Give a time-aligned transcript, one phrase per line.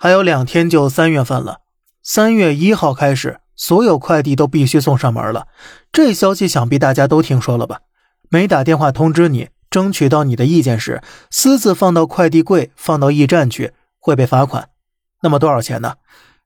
[0.00, 1.58] 还有两天就三月份了，
[2.04, 5.48] 三月一号开始，所有快递都必须送上门了。
[5.90, 7.80] 这消息想必大家都听说了吧？
[8.28, 14.68] 没打电话通知你，争取到你的意见时，私自放到快递柜、放到驿站去，会被罚款。
[15.22, 15.94] 那么多少钱呢？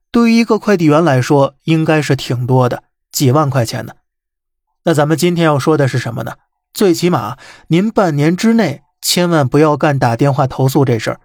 [0.09, 2.81] 对于一个快递员来说，应该是挺多的，
[3.11, 3.93] 几万块钱呢。
[4.85, 6.37] 那咱们今天要说的是什么呢？
[6.73, 11.19] 最起码您半年之内千万不要干打电话投诉这事儿。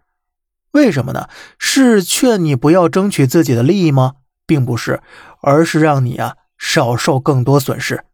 [0.72, 1.28] 为什么呢？
[1.58, 4.14] 是劝你不要争取自己的利益吗？
[4.46, 5.00] 并不是，
[5.42, 8.04] 而是让你啊少受更多损失。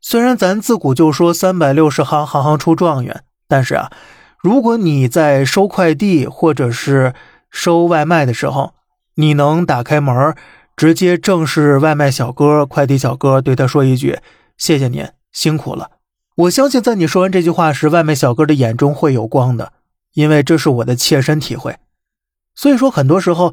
[0.00, 3.90] 虽然咱自古就说三百六十行，行行出状元，但是啊，
[4.38, 7.14] 如果你在收快递或者是
[7.50, 8.74] 收外卖的时候，
[9.16, 10.34] 你能打开门，
[10.76, 14.18] 直接正视外卖小哥、快递小哥，对他说一句
[14.58, 15.90] ：“谢谢您，辛苦了。”
[16.36, 19.72] 我相信，在你说完这句话时，外卖小哥的眼中会有光的。
[20.16, 21.76] 因为这是我的切身体会，
[22.54, 23.52] 所以说很多时候，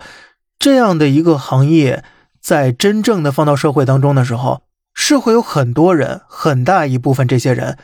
[0.58, 2.06] 这样的一个行业，
[2.40, 4.62] 在真正的放到社会当中的时候，
[4.94, 7.78] 是会有很多人，很大一部分这些人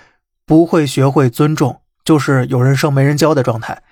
[0.45, 3.83] 不会学会尊重，就是有人生没人教的状态。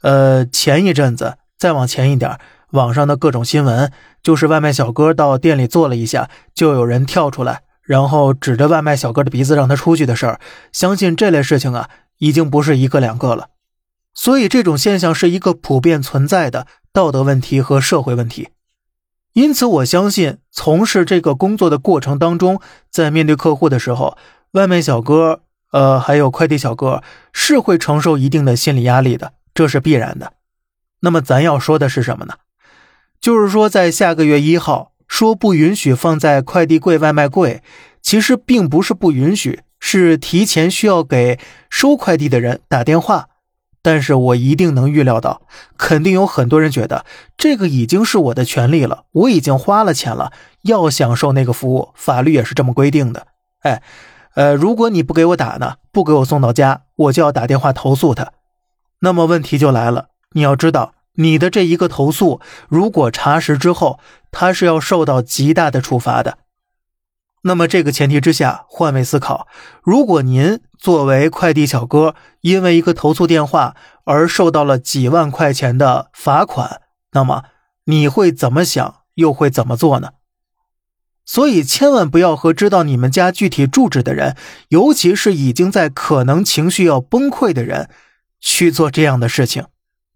[0.00, 2.38] 呃，前一阵子再往前一点，
[2.70, 10.40] 网上的各种新闻，就是外卖小哥到店里坐了一下，就有人跳出来，然后指着外卖小哥的鼻子让他出去的事儿。
[10.72, 13.48] 相信这类事情啊，已经不是一个两个了。
[14.14, 18.48] 所以，这种现象是一个普遍存在的道德问题和社会问题。
[19.32, 24.18] 因此，我相信从事这个工作的过程当中，在面对客户的时候，
[24.52, 25.40] 外卖小哥，
[25.70, 27.02] 呃，还有快递小哥
[27.32, 30.34] 是会承受一定的心理压力的，这是必然的。
[31.00, 32.34] 那么，咱要说的是什么呢？
[33.18, 37.62] 就是说，在下个月一号说不允许放在快递柜、外卖柜，
[38.02, 41.38] 其实并不是不允许，是提前需要给
[41.70, 43.30] 收快递的人打电话。
[43.82, 45.42] 但是我一定能预料到，
[45.76, 47.04] 肯定有很多人觉得
[47.36, 53.26] 这个已经是我的权利了，我已经花了钱了，要享受那个服务，法律也是这么规定的。
[53.62, 53.82] 哎，
[54.34, 58.32] 呃，如果你不给我打呢，不给我送到家，我就要打电话投诉他。
[59.00, 63.98] 那么问题就来了，你要知道，你的这一个投诉，如果查实之后，
[64.30, 66.38] 他是要受到极大的处罚的。
[67.44, 69.48] 那么这个前提之下，换位思考，
[69.82, 76.82] 如果您作为快递小哥，因为一个投诉电话而受到了几万块钱的罚款，
[77.12, 77.44] 那么
[77.86, 80.10] 你会怎么想，又会怎么做呢？
[81.24, 84.36] 所以千万不要和知道你们家具体住址的人，
[84.68, 87.90] 尤其是已经在可能情绪要崩溃的人，
[88.40, 89.66] 去做这样的事情，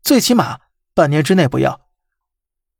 [0.00, 0.58] 最起码
[0.94, 1.80] 半年之内不要，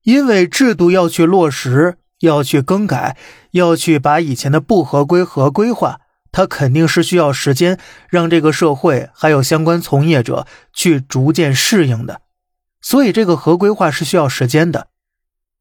[0.03, 1.99] 因为制度要去落实。
[2.21, 3.17] 要去更改，
[3.51, 6.01] 要去把以前的不合规合规化，
[6.33, 7.79] 它肯定是需要时间，
[8.09, 12.23] 让这个社会还有相关从业者去逐渐适应的。
[12.81, 14.89] 所以这个合规化是需要时间的。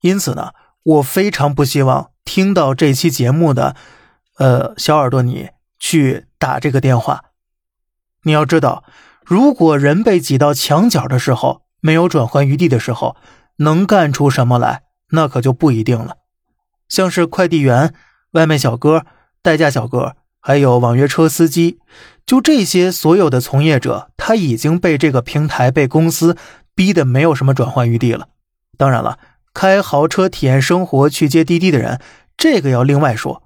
[0.01, 0.51] 因此呢，
[0.83, 3.75] 我非常不希望听到这期节目的，
[4.37, 5.49] 呃，小耳朵你
[5.79, 7.25] 去打这个电话。
[8.23, 8.83] 你要知道，
[9.23, 13.15] 如果人被挤到墙角的时候，没有转换余地的时候，
[13.57, 16.17] 能干出什么来，那可就不一定了。
[16.87, 17.93] 像是快递员、
[18.31, 19.05] 外卖小哥、
[19.41, 21.79] 代驾小哥，还有网约车司机，
[22.25, 26.37] 就这些所有的从业者，他已经被这个平台、被公司
[26.73, 28.27] 逼得没有什么转换余地了。
[28.77, 29.17] 当然了，
[29.53, 32.01] 开豪车体验生活、去接滴滴的人，
[32.35, 33.43] 这个要另外说。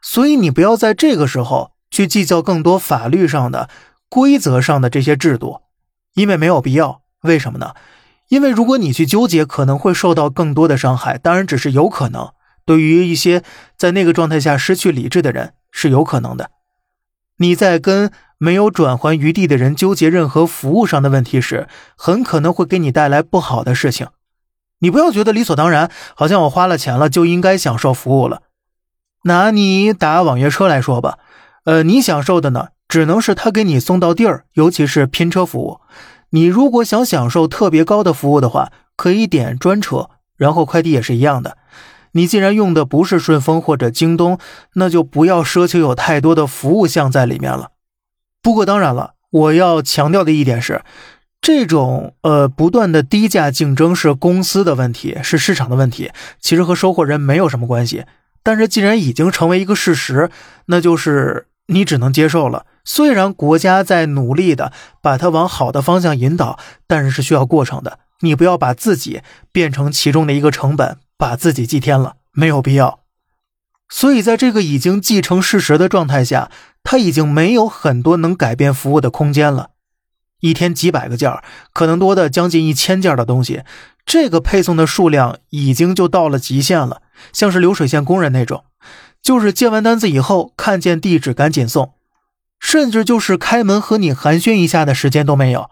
[0.00, 3.68] 所以你不要在这个时候去计较更多法律上的、
[4.08, 5.60] 规则上的这些制度，
[6.14, 7.02] 因为没有必要。
[7.22, 7.74] 为什么呢？
[8.28, 11.18] 因为如果你去纠结，可能会受到更多的伤害。
[11.18, 12.32] 当然，只是有可能。
[12.68, 13.42] 对于一些
[13.78, 16.50] 在那个状态下失去理智的人是有可能的。
[17.38, 24.08] 你在跟没有转还余地的人纠结任何服务上的问题时，很可能会给你带来不好的事情。
[24.80, 28.42] 你不要觉得理所当然，好像我花了钱了就应该享受服务了。
[29.22, 31.16] 拿你打网约车来说吧，
[31.64, 35.80] 呃，你享受的呢，只能是他给你送到地儿，尤其是拼车服务。
[36.32, 41.56] 你如果想享受特别高的服务的话，可以点专车，然后快递也是一样的。
[42.12, 44.38] 你既然用的不是顺丰或者京东，
[44.74, 47.70] 那就不要奢求有太多的服务项在里面了。
[48.42, 50.82] 不过当然了，我要强调的一点是，
[51.40, 56.10] 这种呃不断的低价竞争是公司的问题，是市场的问题，
[56.40, 58.04] 其实和收货人没有什么关系。
[58.42, 60.30] 但是既然已经成为一个事实，
[60.66, 62.64] 那就是你只能接受了。
[62.84, 64.72] 虽然国家在努力的
[65.02, 67.98] 把它往好的方向引导，但是是需要过程的。
[68.20, 69.20] 你不要把自己
[69.52, 70.96] 变成其中的一个成本。
[71.18, 73.00] 把自己祭天了，没有必要。
[73.90, 76.50] 所以，在这个已经既成事实的状态下，
[76.84, 79.70] 他已经没有很多能改变服务的空间了。
[80.40, 81.42] 一天几百个件
[81.72, 83.64] 可能多的将近一千件的东西，
[84.06, 88.64] 这个配送的数量已经就到了极限了，像是流水线工人那种，
[89.20, 91.94] 就是接完单子以后看见地址赶紧送，
[92.60, 95.68] 甚至就是开门和你寒暄一下的时间都没有。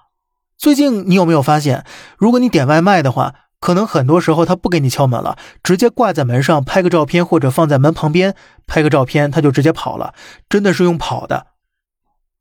[0.58, 1.84] 最近你有没有发现，
[2.18, 8.34] 如果你点外卖的话，可能很多时候他不给你敲门了，直接挂在门上拍个照片，或者放在门旁边
[8.66, 10.14] 拍个照片，他就直接跑了，
[10.48, 11.46] 真的是用跑的。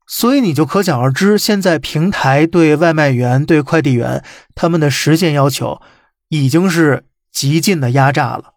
[0.06, 4.22] 所以你就可想而知，现在平台对外卖员、对快递员
[4.54, 5.80] 他们的时限要求
[6.28, 8.52] 已经是极尽的压榨了。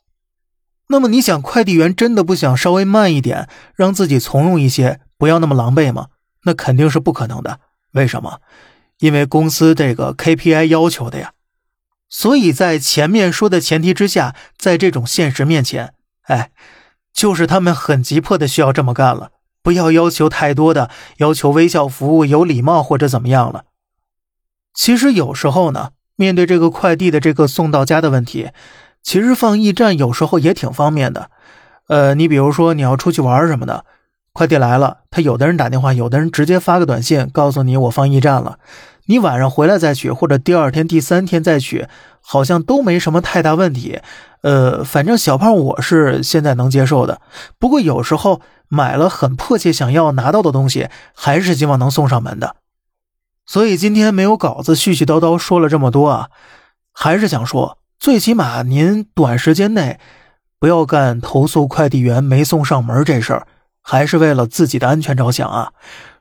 [0.89, 6.07] 那么你想，快递员真的不想稍微慢一点，让自己从容一些，不要那么狼狈吗？
[6.43, 7.59] 那肯定是不可能的。
[7.93, 8.39] 为什么？
[8.99, 11.31] 因为公司这个 KPI 要求的呀。
[12.09, 16.51] 所以在前面说的前提之下，在这种现实面前，哎，
[17.13, 19.29] 就是他们很急迫的需要这么干了。
[19.61, 23.65] 不要要求太多的，要求微笑服务、有礼貌或者怎么样了。
[24.73, 28.49] 其实有时候呢，面对这个快递的这个送到家的问题，
[29.03, 31.29] 其实放驿站有时候也挺方便的。
[31.87, 33.85] 呃，你比如说你要出去玩什么的，
[34.31, 38.59] 快递来了，他有的人打电话，有的人直接发个短信告诉你我放驿站了，
[39.09, 41.87] 你晚上回来再取，或者第二天、第三天再取，
[42.21, 43.99] 好像都没什么太大问题。
[44.43, 47.19] 呃，反正小胖我是现在能接受的，
[47.59, 48.41] 不过有时候。
[48.71, 52.57] 买了很迫切想要拿到的东西，还是希望能送上门的。
[53.47, 56.29] 所以今天没有稿子，絮絮叨叨说了这么多啊，
[56.93, 59.99] 还是想说，最起码您短时间内
[60.59, 63.47] 不要干投诉快递员没送上门这事儿，
[63.81, 65.71] 还是为了自己的安全着想啊。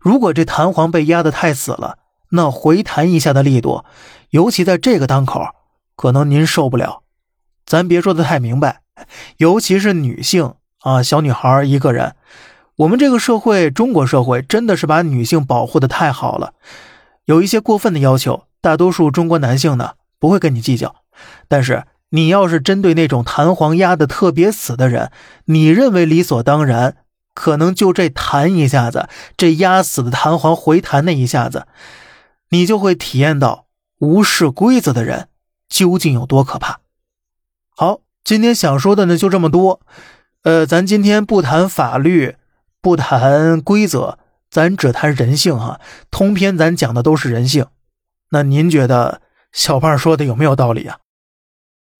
[0.00, 1.98] 如果这弹簧被压得太死了，
[2.30, 3.84] 那回弹一下的力度，
[4.30, 5.48] 尤其在这个当口，
[5.96, 7.02] 可能您受不了。
[7.66, 8.80] 咱别说的太明白，
[9.36, 10.54] 尤其是女性。
[10.82, 12.14] 啊，小女孩一个人，
[12.76, 16.54] 我们这个社会，中国社会真的是把女性保护的太好了。
[17.24, 20.94] 有一些过分的要求，大多数中国男性呢不会跟你计较。
[21.48, 25.10] 但是你要是针对那种弹簧压的特别死的人，
[25.46, 26.98] 你认为理所当然，
[27.34, 31.66] 可能就这弹一下子，这压死的弹簧回弹那一下子，
[32.50, 33.66] 你就会体验到
[33.98, 35.28] 无视规则的人
[35.68, 36.80] 究竟有多可怕。
[37.68, 39.80] 好，今天想说的呢就这么多。
[40.42, 42.36] 呃，咱今天不谈法律，
[42.80, 44.18] 不谈规则，
[44.50, 45.80] 咱只谈人性哈。
[46.10, 47.66] 通篇咱讲的都是人性，
[48.30, 49.20] 那您觉得
[49.52, 50.98] 小胖说的有没有道理啊？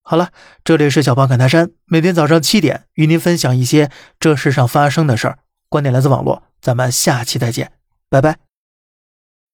[0.02, 0.30] 好了，
[0.64, 7.72] 这里是小胖侃大山，每天早上七点与您分享一些这世上发生的事儿，观点来自网络，咱们下期再见，
[8.08, 8.47] 拜拜。